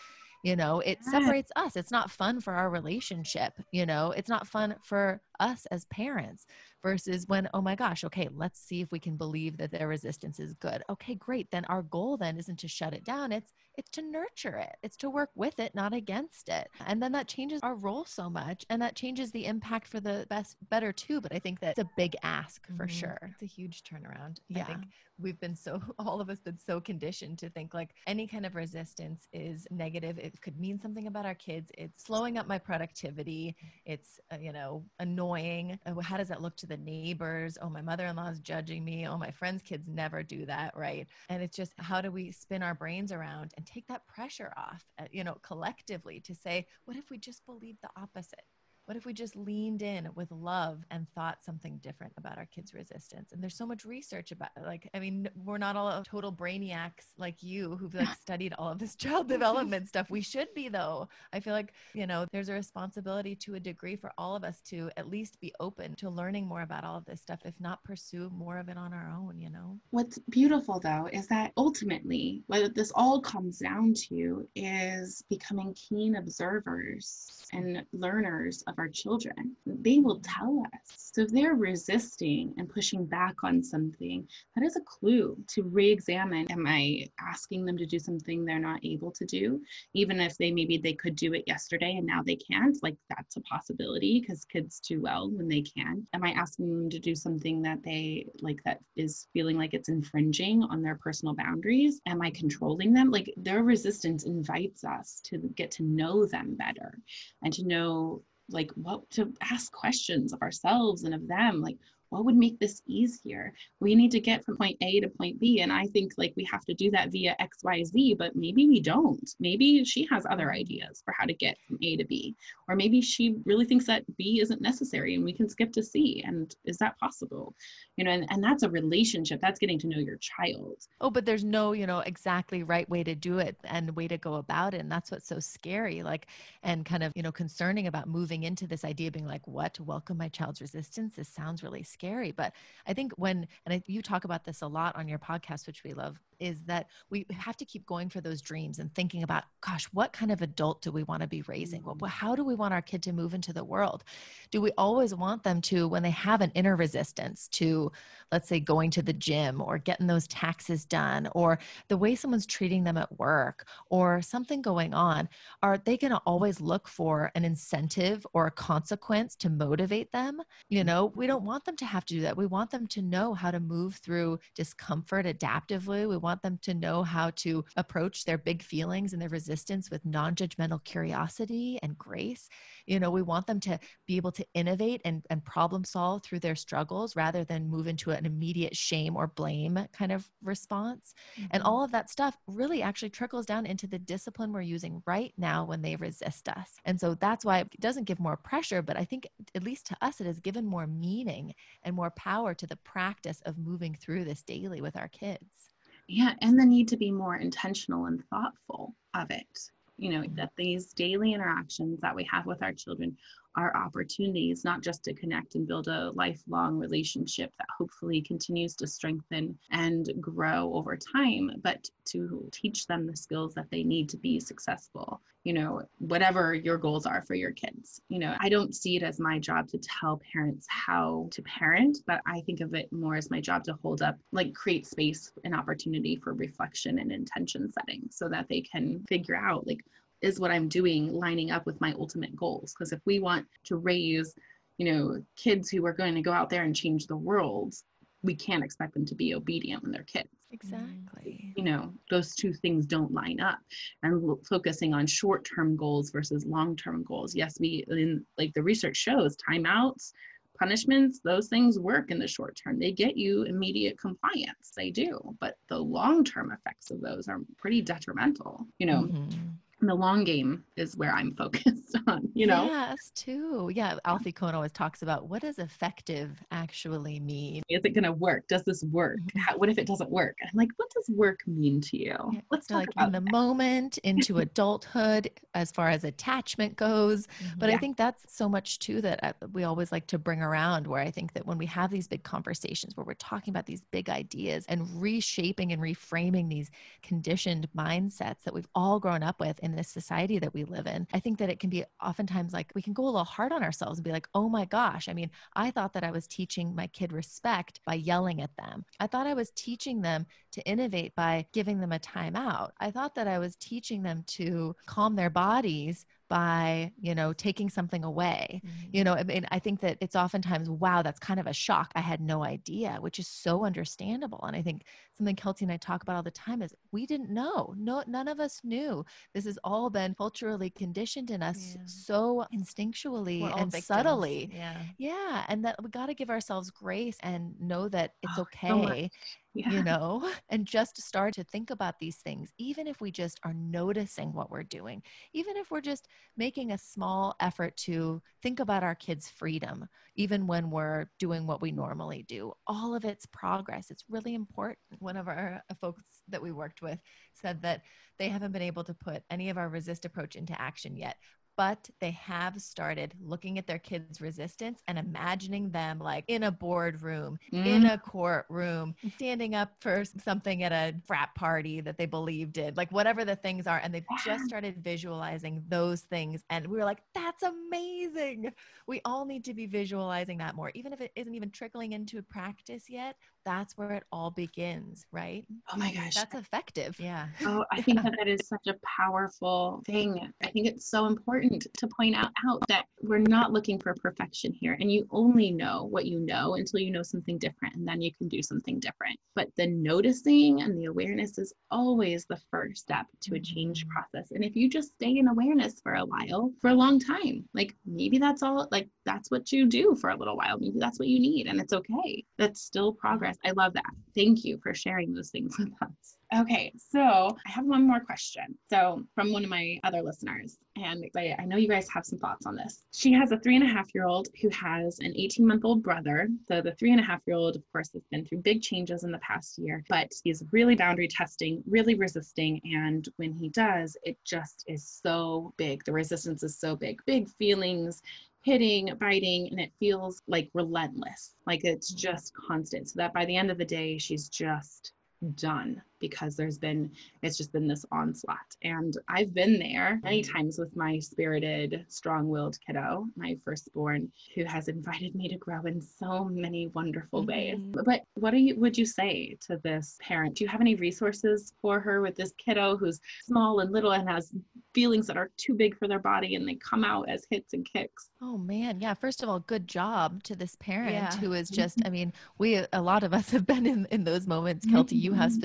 [0.42, 0.80] you know?
[0.80, 1.76] It separates us.
[1.76, 4.12] It's not fun for our relationship you know?
[4.12, 6.46] It's not fun for us as parents
[6.82, 10.38] versus when, oh my gosh, okay, let's see if we can believe that their resistance
[10.38, 10.82] is good.
[10.88, 11.50] Okay, great.
[11.50, 13.32] Then our goal then isn't to shut it down.
[13.32, 14.76] It's it's to nurture it.
[14.82, 16.68] It's to work with it, not against it.
[16.86, 20.26] And then that changes our role so much and that changes the impact for the
[20.28, 21.20] best better too.
[21.20, 22.86] But I think that's a big ask for mm-hmm.
[22.86, 23.18] sure.
[23.22, 24.38] It's a huge turnaround.
[24.48, 24.62] Yeah.
[24.62, 24.84] I think
[25.18, 28.54] we've been so all of us been so conditioned to think like any kind of
[28.54, 30.18] resistance is negative.
[30.18, 31.70] It could mean something about our kids.
[31.76, 33.56] It's slowing up my productivity.
[33.84, 35.29] It's uh, you know annoying.
[35.34, 37.56] Uh, how does that look to the neighbors?
[37.60, 39.06] Oh, my mother-in-law is judging me.
[39.06, 41.06] Oh, my friends' kids never do that, right?
[41.28, 44.84] And it's just how do we spin our brains around and take that pressure off,
[44.98, 48.42] uh, you know, collectively to say, what if we just believe the opposite?
[48.90, 52.74] What if we just leaned in with love and thought something different about our kids'
[52.74, 53.30] resistance?
[53.30, 57.40] And there's so much research about like, I mean, we're not all total brainiacs like
[57.40, 60.10] you who've like studied all of this child development stuff.
[60.10, 61.08] We should be though.
[61.32, 64.60] I feel like, you know, there's a responsibility to a degree for all of us
[64.70, 67.84] to at least be open to learning more about all of this stuff, if not
[67.84, 69.78] pursue more of it on our own, you know?
[69.90, 76.16] What's beautiful though is that ultimately what this all comes down to is becoming keen
[76.16, 79.54] observers and learners of our children.
[79.66, 81.10] They will tell us.
[81.12, 85.90] So if they're resisting and pushing back on something, that is a clue to re
[85.90, 89.60] examine Am I asking them to do something they're not able to do?
[89.94, 93.36] Even if they maybe they could do it yesterday and now they can't, like that's
[93.36, 96.06] a possibility because kids do well when they can.
[96.14, 99.90] Am I asking them to do something that they like that is feeling like it's
[99.90, 102.00] infringing on their personal boundaries?
[102.06, 103.10] Am I controlling them?
[103.10, 106.98] Like their resistance invites us to get to know them better
[107.42, 111.78] and to know like what to ask questions of ourselves and of them like
[112.10, 113.52] what would make this easier?
[113.78, 116.44] We need to get from point a to point b and i think like we
[116.44, 119.30] have to do that via xyz but maybe we don't.
[119.38, 122.36] Maybe she has other ideas for how to get from a to b
[122.68, 126.22] or maybe she really thinks that b isn't necessary and we can skip to c
[126.26, 127.54] and is that possible?
[127.96, 129.40] You know and, and that's a relationship.
[129.40, 130.76] That's getting to know your child.
[131.00, 134.18] Oh but there's no you know exactly right way to do it and way to
[134.18, 136.26] go about it and that's what's so scary like
[136.64, 139.78] and kind of you know concerning about moving into this idea being like what?
[139.78, 141.14] Welcome my child's resistance?
[141.14, 142.30] This sounds really scary scary.
[142.30, 142.54] But
[142.86, 145.84] I think when, and I, you talk about this a lot on your podcast, which
[145.84, 149.44] we love, is that we have to keep going for those dreams and thinking about,
[149.60, 151.84] gosh, what kind of adult do we want to be raising?
[151.84, 152.08] Well, mm.
[152.08, 154.04] how do we want our kid to move into the world?
[154.50, 157.92] Do we always want them to, when they have an inner resistance to,
[158.32, 161.58] let's say, going to the gym or getting those taxes done or
[161.88, 165.28] the way someone's treating them at work or something going on,
[165.62, 170.40] are they going to always look for an incentive or a consequence to motivate them?
[170.70, 170.86] You mm.
[170.86, 172.36] know, we don't want them to have to do that.
[172.36, 176.08] We want them to know how to move through discomfort adaptively.
[176.08, 180.04] We want them to know how to approach their big feelings and their resistance with
[180.06, 182.48] non judgmental curiosity and grace.
[182.86, 186.40] You know, we want them to be able to innovate and, and problem solve through
[186.40, 191.14] their struggles rather than move into an immediate shame or blame kind of response.
[191.34, 191.48] Mm-hmm.
[191.52, 195.32] And all of that stuff really actually trickles down into the discipline we're using right
[195.36, 196.70] now when they resist us.
[196.84, 199.96] And so that's why it doesn't give more pressure, but I think, at least to
[200.00, 204.24] us, it has given more meaning and more power to the practice of moving through
[204.24, 205.70] this daily with our kids.
[206.08, 209.70] Yeah, and the need to be more intentional and thoughtful of it.
[209.96, 210.34] You know, mm-hmm.
[210.36, 213.16] that these daily interactions that we have with our children
[213.56, 218.86] are opportunities not just to connect and build a lifelong relationship that hopefully continues to
[218.86, 224.16] strengthen and grow over time, but to teach them the skills that they need to
[224.16, 225.20] be successful.
[225.44, 228.02] You know, whatever your goals are for your kids.
[228.08, 231.98] You know, I don't see it as my job to tell parents how to parent,
[232.06, 235.32] but I think of it more as my job to hold up, like create space
[235.44, 239.80] and opportunity for reflection and intention setting so that they can figure out like
[240.22, 242.74] is what I'm doing lining up with my ultimate goals?
[242.74, 244.34] Because if we want to raise,
[244.78, 247.74] you know, kids who are going to go out there and change the world,
[248.22, 250.28] we can't expect them to be obedient when they're kids.
[250.52, 251.52] Exactly.
[251.56, 253.60] You know, those two things don't line up.
[254.02, 257.34] And focusing on short term goals versus long term goals.
[257.34, 260.12] Yes, we, in like the research shows, timeouts,
[260.58, 262.78] punishments, those things work in the short term.
[262.78, 264.72] They get you immediate compliance.
[264.76, 265.18] They do.
[265.40, 268.66] But the long term effects of those are pretty detrimental.
[268.78, 269.50] You know, mm-hmm
[269.88, 272.66] the long game is where I'm focused on, you know?
[272.66, 273.70] Yes, too.
[273.74, 273.96] Yeah.
[274.04, 277.62] Alfie Kohn always talks about what does effective actually mean?
[277.68, 278.46] Is it going to work?
[278.48, 279.18] Does this work?
[279.18, 279.38] Mm-hmm.
[279.38, 280.36] How, what if it doesn't work?
[280.42, 282.16] I'm like, what does work mean to you?
[282.32, 282.40] Yeah.
[282.50, 283.32] Let's talk like about in the that.
[283.32, 287.26] moment, into adulthood, as far as attachment goes.
[287.26, 287.58] Mm-hmm.
[287.58, 287.76] But yeah.
[287.76, 291.00] I think that's so much too that uh, we always like to bring around where
[291.00, 294.10] I think that when we have these big conversations where we're talking about these big
[294.10, 296.70] ideas and reshaping and reframing these
[297.02, 300.86] conditioned mindsets that we've all grown up with in in this society that we live
[300.86, 301.06] in.
[301.12, 303.62] I think that it can be oftentimes like we can go a little hard on
[303.62, 305.08] ourselves and be like, oh my gosh.
[305.08, 308.84] I mean, I thought that I was teaching my kid respect by yelling at them.
[308.98, 312.70] I thought I was teaching them to innovate by giving them a timeout.
[312.78, 317.68] I thought that I was teaching them to calm their bodies by you know taking
[317.68, 318.88] something away mm-hmm.
[318.92, 321.90] you know i mean i think that it's oftentimes wow that's kind of a shock
[321.96, 324.84] i had no idea which is so understandable and i think
[325.18, 328.28] something kelty and i talk about all the time is we didn't know no none
[328.28, 331.82] of us knew this has all been culturally conditioned in us yeah.
[331.84, 333.86] so instinctually and victims.
[333.86, 338.38] subtly yeah yeah and that we got to give ourselves grace and know that it's
[338.38, 339.10] oh, okay
[339.54, 339.70] yeah.
[339.70, 343.54] you know, and just start to think about these things, even if we just are
[343.54, 348.82] noticing what we're doing, even if we're just making a small effort to think about
[348.82, 352.52] our kids' freedom, even when we're doing what we normally do.
[352.66, 353.90] All of it's progress.
[353.90, 354.78] It's really important.
[354.98, 356.98] One of our uh, folks that we worked with
[357.34, 357.82] said that
[358.18, 361.16] they haven't been able to put any of our resist approach into action yet,
[361.60, 366.50] but they have started looking at their kids' resistance and imagining them like in a
[366.50, 367.66] boardroom, mm.
[367.66, 372.72] in a courtroom, standing up for something at a frat party that they believed in,
[372.76, 373.78] like whatever the things are.
[373.84, 376.44] And they've just started visualizing those things.
[376.48, 378.54] And we were like, that's amazing.
[378.86, 382.22] We all need to be visualizing that more, even if it isn't even trickling into
[382.22, 385.44] practice yet that's where it all begins, right?
[385.72, 386.14] Oh my gosh.
[386.14, 386.98] That's effective.
[386.98, 387.28] Yeah.
[387.44, 390.32] Oh, I think that that is such a powerful thing.
[390.42, 394.52] I think it's so important to point out, out that we're not looking for perfection
[394.52, 394.76] here.
[394.80, 397.74] And you only know what you know until you know something different.
[397.76, 399.18] And then you can do something different.
[399.34, 403.92] But the noticing and the awareness is always the first step to a change mm-hmm.
[403.92, 404.30] process.
[404.32, 407.74] And if you just stay in awareness for a while, for a long time, like
[407.86, 410.58] maybe that's all, like that's what you do for a little while.
[410.58, 411.46] Maybe that's what you need.
[411.46, 412.24] And it's okay.
[412.38, 413.29] That's still progress.
[413.44, 413.92] I love that.
[414.14, 416.16] Thank you for sharing those things with us.
[416.32, 417.00] Okay, so
[417.44, 418.56] I have one more question.
[418.68, 422.20] So, from one of my other listeners, and I, I know you guys have some
[422.20, 422.84] thoughts on this.
[422.94, 425.82] She has a three and a half year old who has an 18 month old
[425.82, 426.28] brother.
[426.46, 429.02] So, the three and a half year old, of course, has been through big changes
[429.02, 432.60] in the past year, but he's really boundary testing, really resisting.
[432.64, 435.84] And when he does, it just is so big.
[435.84, 437.00] The resistance is so big.
[437.06, 438.02] Big feelings,
[438.42, 441.34] hitting, biting, and it feels like relentless.
[441.46, 442.88] Like it's just constant.
[442.88, 444.92] So that by the end of the day, she's just
[445.34, 446.90] done because there's been
[447.22, 450.32] it's just been this onslaught and i've been there many mm-hmm.
[450.32, 455.80] times with my spirited strong-willed kiddo my firstborn who has invited me to grow in
[455.80, 457.80] so many wonderful ways mm-hmm.
[457.84, 461.80] but what you would you say to this parent do you have any resources for
[461.80, 464.34] her with this kiddo who's small and little and has
[464.74, 467.66] feelings that are too big for their body and they come out as hits and
[467.70, 471.16] kicks oh man yeah first of all good job to this parent yeah.
[471.16, 474.26] who is just i mean we a lot of us have been in in those
[474.26, 475.40] moments kelty you have mm-hmm.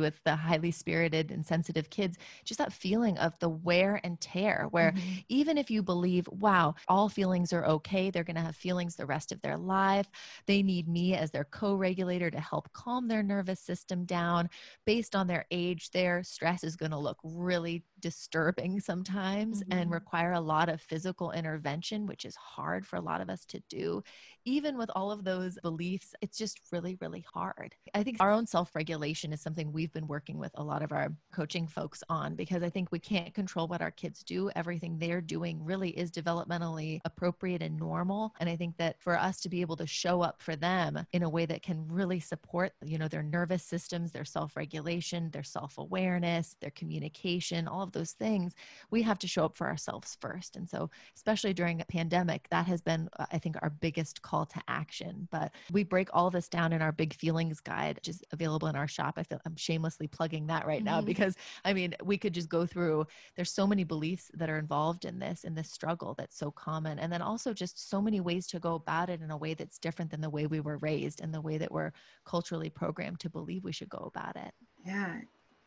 [0.00, 4.68] With the highly spirited and sensitive kids, just that feeling of the wear and tear,
[4.70, 5.18] where mm-hmm.
[5.28, 9.06] even if you believe, wow, all feelings are okay, they're going to have feelings the
[9.06, 10.08] rest of their life,
[10.46, 14.48] they need me as their co regulator to help calm their nervous system down.
[14.84, 19.78] Based on their age, their stress is going to look really disturbing sometimes mm-hmm.
[19.78, 23.44] and require a lot of physical intervention, which is hard for a lot of us
[23.46, 24.02] to do.
[24.48, 27.74] Even with all of those beliefs, it's just really, really hard.
[27.92, 30.90] I think our own self regulation is something we've been working with a lot of
[30.90, 34.50] our coaching folks on because I think we can't control what our kids do.
[34.56, 38.32] Everything they're doing really is developmentally appropriate and normal.
[38.40, 41.24] And I think that for us to be able to show up for them in
[41.24, 45.42] a way that can really support, you know, their nervous systems, their self regulation, their
[45.42, 48.54] self awareness, their communication, all of those things,
[48.90, 50.56] we have to show up for ourselves first.
[50.56, 54.37] And so, especially during a pandemic, that has been, uh, I think, our biggest call
[54.46, 55.28] to action.
[55.30, 58.76] But we break all this down in our big feelings guide, which is available in
[58.76, 59.14] our shop.
[59.16, 61.06] I feel I'm shamelessly plugging that right now mm-hmm.
[61.06, 65.04] because I mean, we could just go through, there's so many beliefs that are involved
[65.04, 66.98] in this, in this struggle that's so common.
[66.98, 69.78] And then also just so many ways to go about it in a way that's
[69.78, 71.92] different than the way we were raised and the way that we're
[72.24, 74.52] culturally programmed to believe we should go about it.
[74.84, 75.18] Yeah.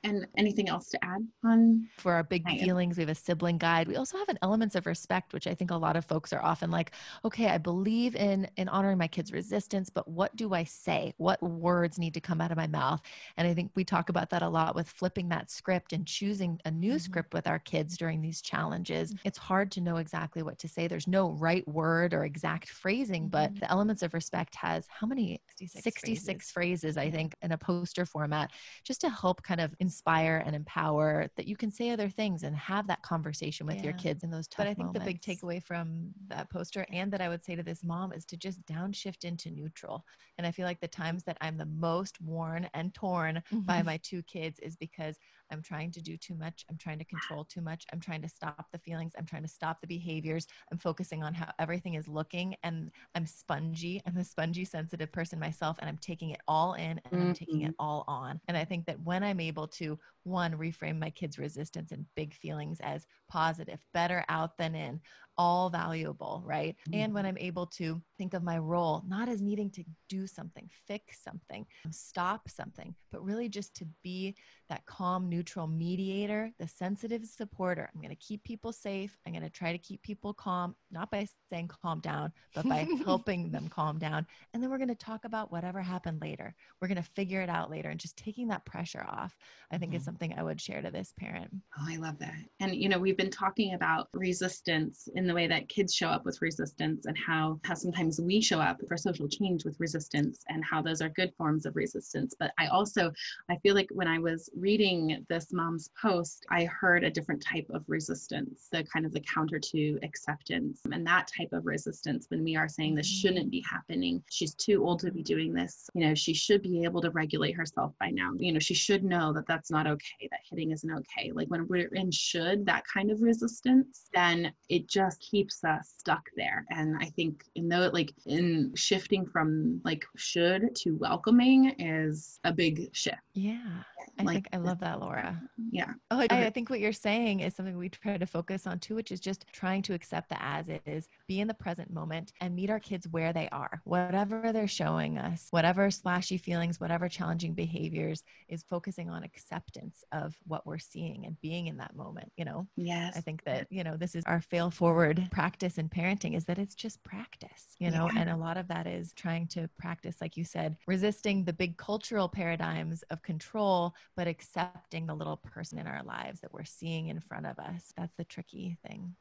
[0.03, 1.87] And anything else to add on?
[1.97, 3.87] For our big feelings, we have a sibling guide.
[3.87, 6.41] We also have an elements of respect, which I think a lot of folks are
[6.41, 6.91] often like,
[7.23, 11.13] okay, I believe in in honoring my kids' resistance, but what do I say?
[11.17, 13.01] What words need to come out of my mouth?
[13.37, 16.59] And I think we talk about that a lot with flipping that script and choosing
[16.65, 16.97] a new mm-hmm.
[16.97, 19.13] script with our kids during these challenges.
[19.13, 19.27] Mm-hmm.
[19.27, 20.87] It's hard to know exactly what to say.
[20.87, 23.29] There's no right word or exact phrasing, mm-hmm.
[23.29, 26.51] but the elements of respect has how many 66, 66 phrases.
[26.51, 28.51] phrases, I think, in a poster format,
[28.83, 32.55] just to help kind of inspire and empower that you can say other things and
[32.55, 33.83] have that conversation with yeah.
[33.83, 35.05] your kids in those tough But I think moments.
[35.05, 38.23] the big takeaway from that poster and that I would say to this mom is
[38.27, 40.05] to just downshift into neutral.
[40.37, 43.59] And I feel like the times that I'm the most worn and torn mm-hmm.
[43.65, 45.17] by my two kids is because
[45.51, 46.65] I'm trying to do too much.
[46.69, 47.85] I'm trying to control too much.
[47.91, 49.13] I'm trying to stop the feelings.
[49.17, 50.47] I'm trying to stop the behaviors.
[50.71, 54.01] I'm focusing on how everything is looking and I'm spongy.
[54.05, 57.21] I'm a spongy, sensitive person myself, and I'm taking it all in and mm-hmm.
[57.21, 57.85] I'm taking it mm-hmm.
[57.85, 58.39] all on.
[58.47, 62.33] And I think that when I'm able to, one, reframe my kids' resistance and big
[62.33, 65.01] feelings as positive, better out than in,
[65.37, 66.75] all valuable, right?
[66.89, 66.99] Mm-hmm.
[66.99, 70.69] And when I'm able to think of my role not as needing to do something,
[70.87, 74.35] fix something, stop something, but really just to be
[74.69, 77.89] that calm, neutral mediator, the sensitive supporter.
[77.93, 79.17] I'm going to keep people safe.
[79.25, 82.87] I'm going to try to keep people calm, not by saying calm down, but by
[83.05, 84.27] helping them calm down.
[84.53, 86.53] And then we're going to talk about whatever happened later.
[86.81, 89.35] We're going to figure it out later and just taking that pressure off,
[89.71, 89.97] I think mm-hmm.
[89.97, 91.49] is something I would share to this parent.
[91.79, 92.35] Oh, I love that.
[92.59, 96.25] And, you know, we've been talking about resistance in the way that kids show up
[96.25, 100.65] with resistance and how, how sometimes we show up for social change with resistance and
[100.65, 102.35] how those are good forms of resistance.
[102.37, 103.13] But I also,
[103.49, 107.67] I feel like when I was reading this mom's post, I heard a different type
[107.69, 110.81] of resistance, the kind of the counter to acceptance.
[110.91, 113.27] And that type of resistance when we are saying this mm-hmm.
[113.27, 114.21] shouldn't be happening.
[114.29, 115.89] She's too old to be doing this.
[115.93, 118.31] You know, she should be able to regulate herself by now.
[118.37, 121.31] You know, she should know that that's not okay, that hitting isn't okay.
[121.31, 126.23] Like when we're in should, that kind of resistance, then it just keeps us stuck
[126.35, 126.65] there.
[126.69, 132.53] And I think in though like in shifting from like should to welcoming is a
[132.53, 133.17] big shift.
[133.33, 133.83] Yeah.
[134.19, 135.41] I like, think I love that, Laura.
[135.59, 135.69] Mm-hmm.
[135.71, 135.93] Yeah.
[136.09, 138.95] Oh, I, I, think what you're saying is something we try to focus on too,
[138.95, 142.55] which is just trying to accept the as is, be in the present moment and
[142.55, 143.81] meet our kids where they are.
[143.83, 150.35] Whatever they're showing us, whatever splashy feelings, whatever challenging behaviors is focusing on acceptance of
[150.45, 152.67] what we're seeing and being in that moment, you know?
[152.75, 153.15] Yes.
[153.15, 156.59] I think that, you know, this is our fail forward practice in parenting is that
[156.59, 158.21] it's just practice, you know, yeah.
[158.21, 161.77] and a lot of that is trying to practice, like you said, resisting the big
[161.77, 167.07] cultural paradigms of control, but accepting the little person in our lives that we're seeing
[167.07, 167.93] in front of us.
[167.97, 169.15] That's the tricky thing.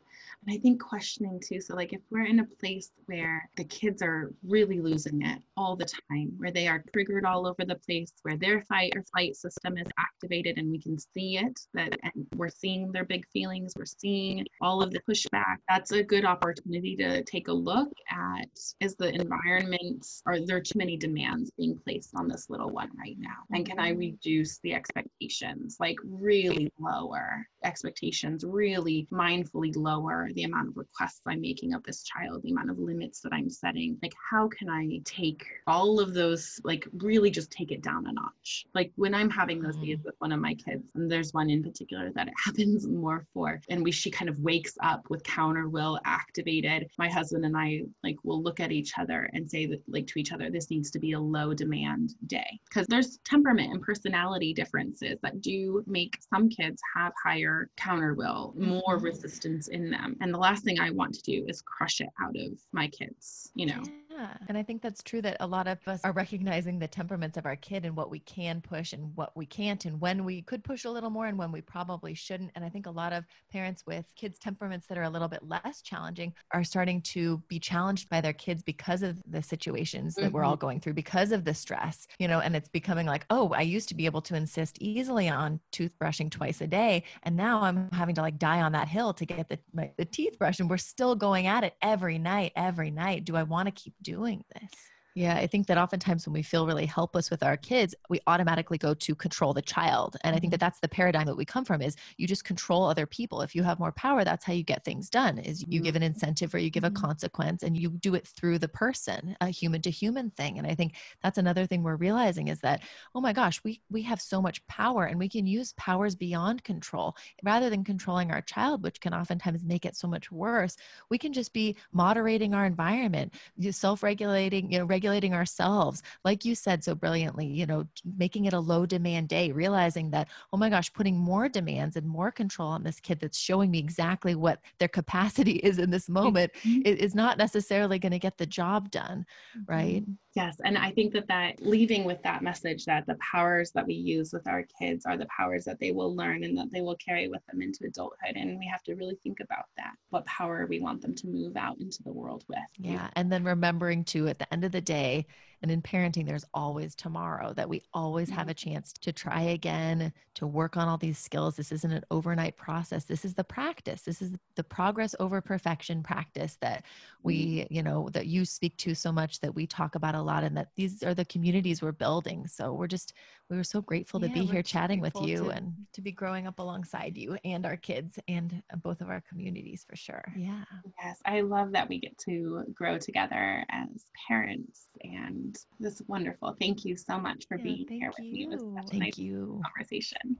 [0.46, 1.60] And I think questioning too.
[1.60, 5.76] So, like, if we're in a place where the kids are really losing it all
[5.76, 9.36] the time, where they are triggered all over the place, where their fight or flight
[9.36, 11.98] system is activated and we can see it, that
[12.36, 16.96] we're seeing their big feelings, we're seeing all of the pushback, that's a good opportunity
[16.96, 18.48] to take a look at
[18.80, 23.16] is the environment, are there too many demands being placed on this little one right
[23.18, 23.44] now?
[23.52, 24.00] And can I mm-hmm.
[24.00, 31.40] reduce the expectations, like really lower expectations, really mindfully lower the amount of requests I'm
[31.40, 33.98] making of this child, the amount of limits that I'm setting.
[34.02, 38.12] Like, how can I take all of those, like, really just take it down a
[38.12, 38.66] notch?
[38.74, 40.06] Like, when I'm having those days mm-hmm.
[40.06, 43.61] with one of my kids, and there's one in particular that it happens more for,
[43.68, 46.88] and we, she kind of wakes up with counter will activated.
[46.98, 50.18] My husband and I, like, will look at each other and say that, like, to
[50.18, 52.58] each other, this needs to be a low demand day.
[52.68, 58.54] Because there's temperament and personality differences that do make some kids have higher counter will,
[58.56, 59.04] more mm-hmm.
[59.04, 59.99] resistance in them.
[60.20, 63.51] And the last thing I want to do is crush it out of my kids,
[63.55, 63.82] you know?
[64.20, 64.36] Yeah.
[64.48, 67.46] And I think that's true that a lot of us are recognizing the temperaments of
[67.46, 70.62] our kid and what we can push and what we can't, and when we could
[70.62, 72.50] push a little more and when we probably shouldn't.
[72.54, 75.42] And I think a lot of parents with kids' temperaments that are a little bit
[75.42, 80.26] less challenging are starting to be challenged by their kids because of the situations that
[80.26, 80.34] mm-hmm.
[80.34, 80.66] we're all mm-hmm.
[80.66, 83.88] going through, because of the stress, you know, and it's becoming like, oh, I used
[83.88, 87.04] to be able to insist easily on toothbrushing twice a day.
[87.22, 90.04] And now I'm having to like die on that hill to get the, my, the
[90.04, 90.60] teeth brushed.
[90.60, 93.24] And we're still going at it every night, every night.
[93.24, 94.09] Do I want to keep doing
[94.54, 94.90] this?
[95.14, 98.78] Yeah, I think that oftentimes when we feel really helpless with our kids, we automatically
[98.78, 100.16] go to control the child.
[100.22, 100.66] And I think that mm-hmm.
[100.66, 103.42] that's the paradigm that we come from is you just control other people.
[103.42, 105.38] If you have more power, that's how you get things done.
[105.38, 106.14] Is you give an mm-hmm.
[106.14, 107.04] incentive or you give a mm-hmm.
[107.04, 110.58] consequence and you do it through the person, a human to human thing.
[110.58, 112.82] And I think that's another thing we're realizing is that
[113.14, 116.62] oh my gosh, we we have so much power and we can use powers beyond
[116.62, 120.76] control rather than controlling our child, which can oftentimes make it so much worse.
[121.08, 123.34] We can just be moderating our environment,
[123.70, 127.86] self-regulating, you know, regulating ourselves like you said so brilliantly you know
[128.18, 132.07] making it a low demand day realizing that oh my gosh putting more demands and
[132.07, 136.11] more control on this kid that's showing me exactly what their capacity is in this
[136.11, 136.82] moment mm-hmm.
[136.84, 139.24] is not necessarily going to get the job done
[139.66, 140.12] right mm-hmm.
[140.36, 140.57] Yes.
[140.64, 144.32] And I think that that leaving with that message that the powers that we use
[144.32, 147.28] with our kids are the powers that they will learn and that they will carry
[147.28, 148.36] with them into adulthood.
[148.36, 151.57] And we have to really think about that, what power we want them to move
[151.57, 152.59] out into the world with.
[152.78, 153.09] Yeah.
[153.16, 155.26] And then remembering to, at the end of the today.
[155.62, 158.50] And in parenting, there's always tomorrow, that we always have mm-hmm.
[158.50, 161.56] a chance to try again, to work on all these skills.
[161.56, 163.04] This isn't an overnight process.
[163.04, 164.02] This is the practice.
[164.02, 167.28] This is the progress over perfection practice that mm-hmm.
[167.28, 170.44] we, you know, that you speak to so much, that we talk about a lot,
[170.44, 172.46] and that these are the communities we're building.
[172.46, 173.12] So we're just,
[173.50, 176.12] we were so grateful to Yeah, be here chatting with you to- and to be
[176.12, 180.32] growing up alongside you and our kids and uh, both of our communities for sure.
[180.36, 180.64] Yeah.
[181.02, 186.57] Yes, I love that we get to grow together as parents, and this is wonderful.
[186.61, 188.42] Thank you so much for Yeah, being here with me.
[188.44, 188.74] It was you.
[188.76, 189.61] such a Thank nice you.
[189.64, 190.38] conversation.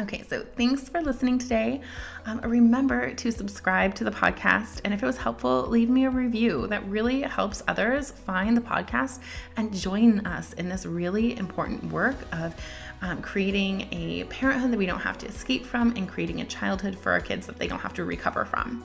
[0.00, 1.80] Okay, so thanks for listening today.
[2.24, 4.80] Um, remember to subscribe to the podcast.
[4.84, 6.68] And if it was helpful, leave me a review.
[6.68, 9.18] That really helps others find the podcast
[9.56, 12.54] and join us in this really important work of
[13.02, 16.96] um, creating a parenthood that we don't have to escape from and creating a childhood
[16.96, 18.84] for our kids that they don't have to recover from.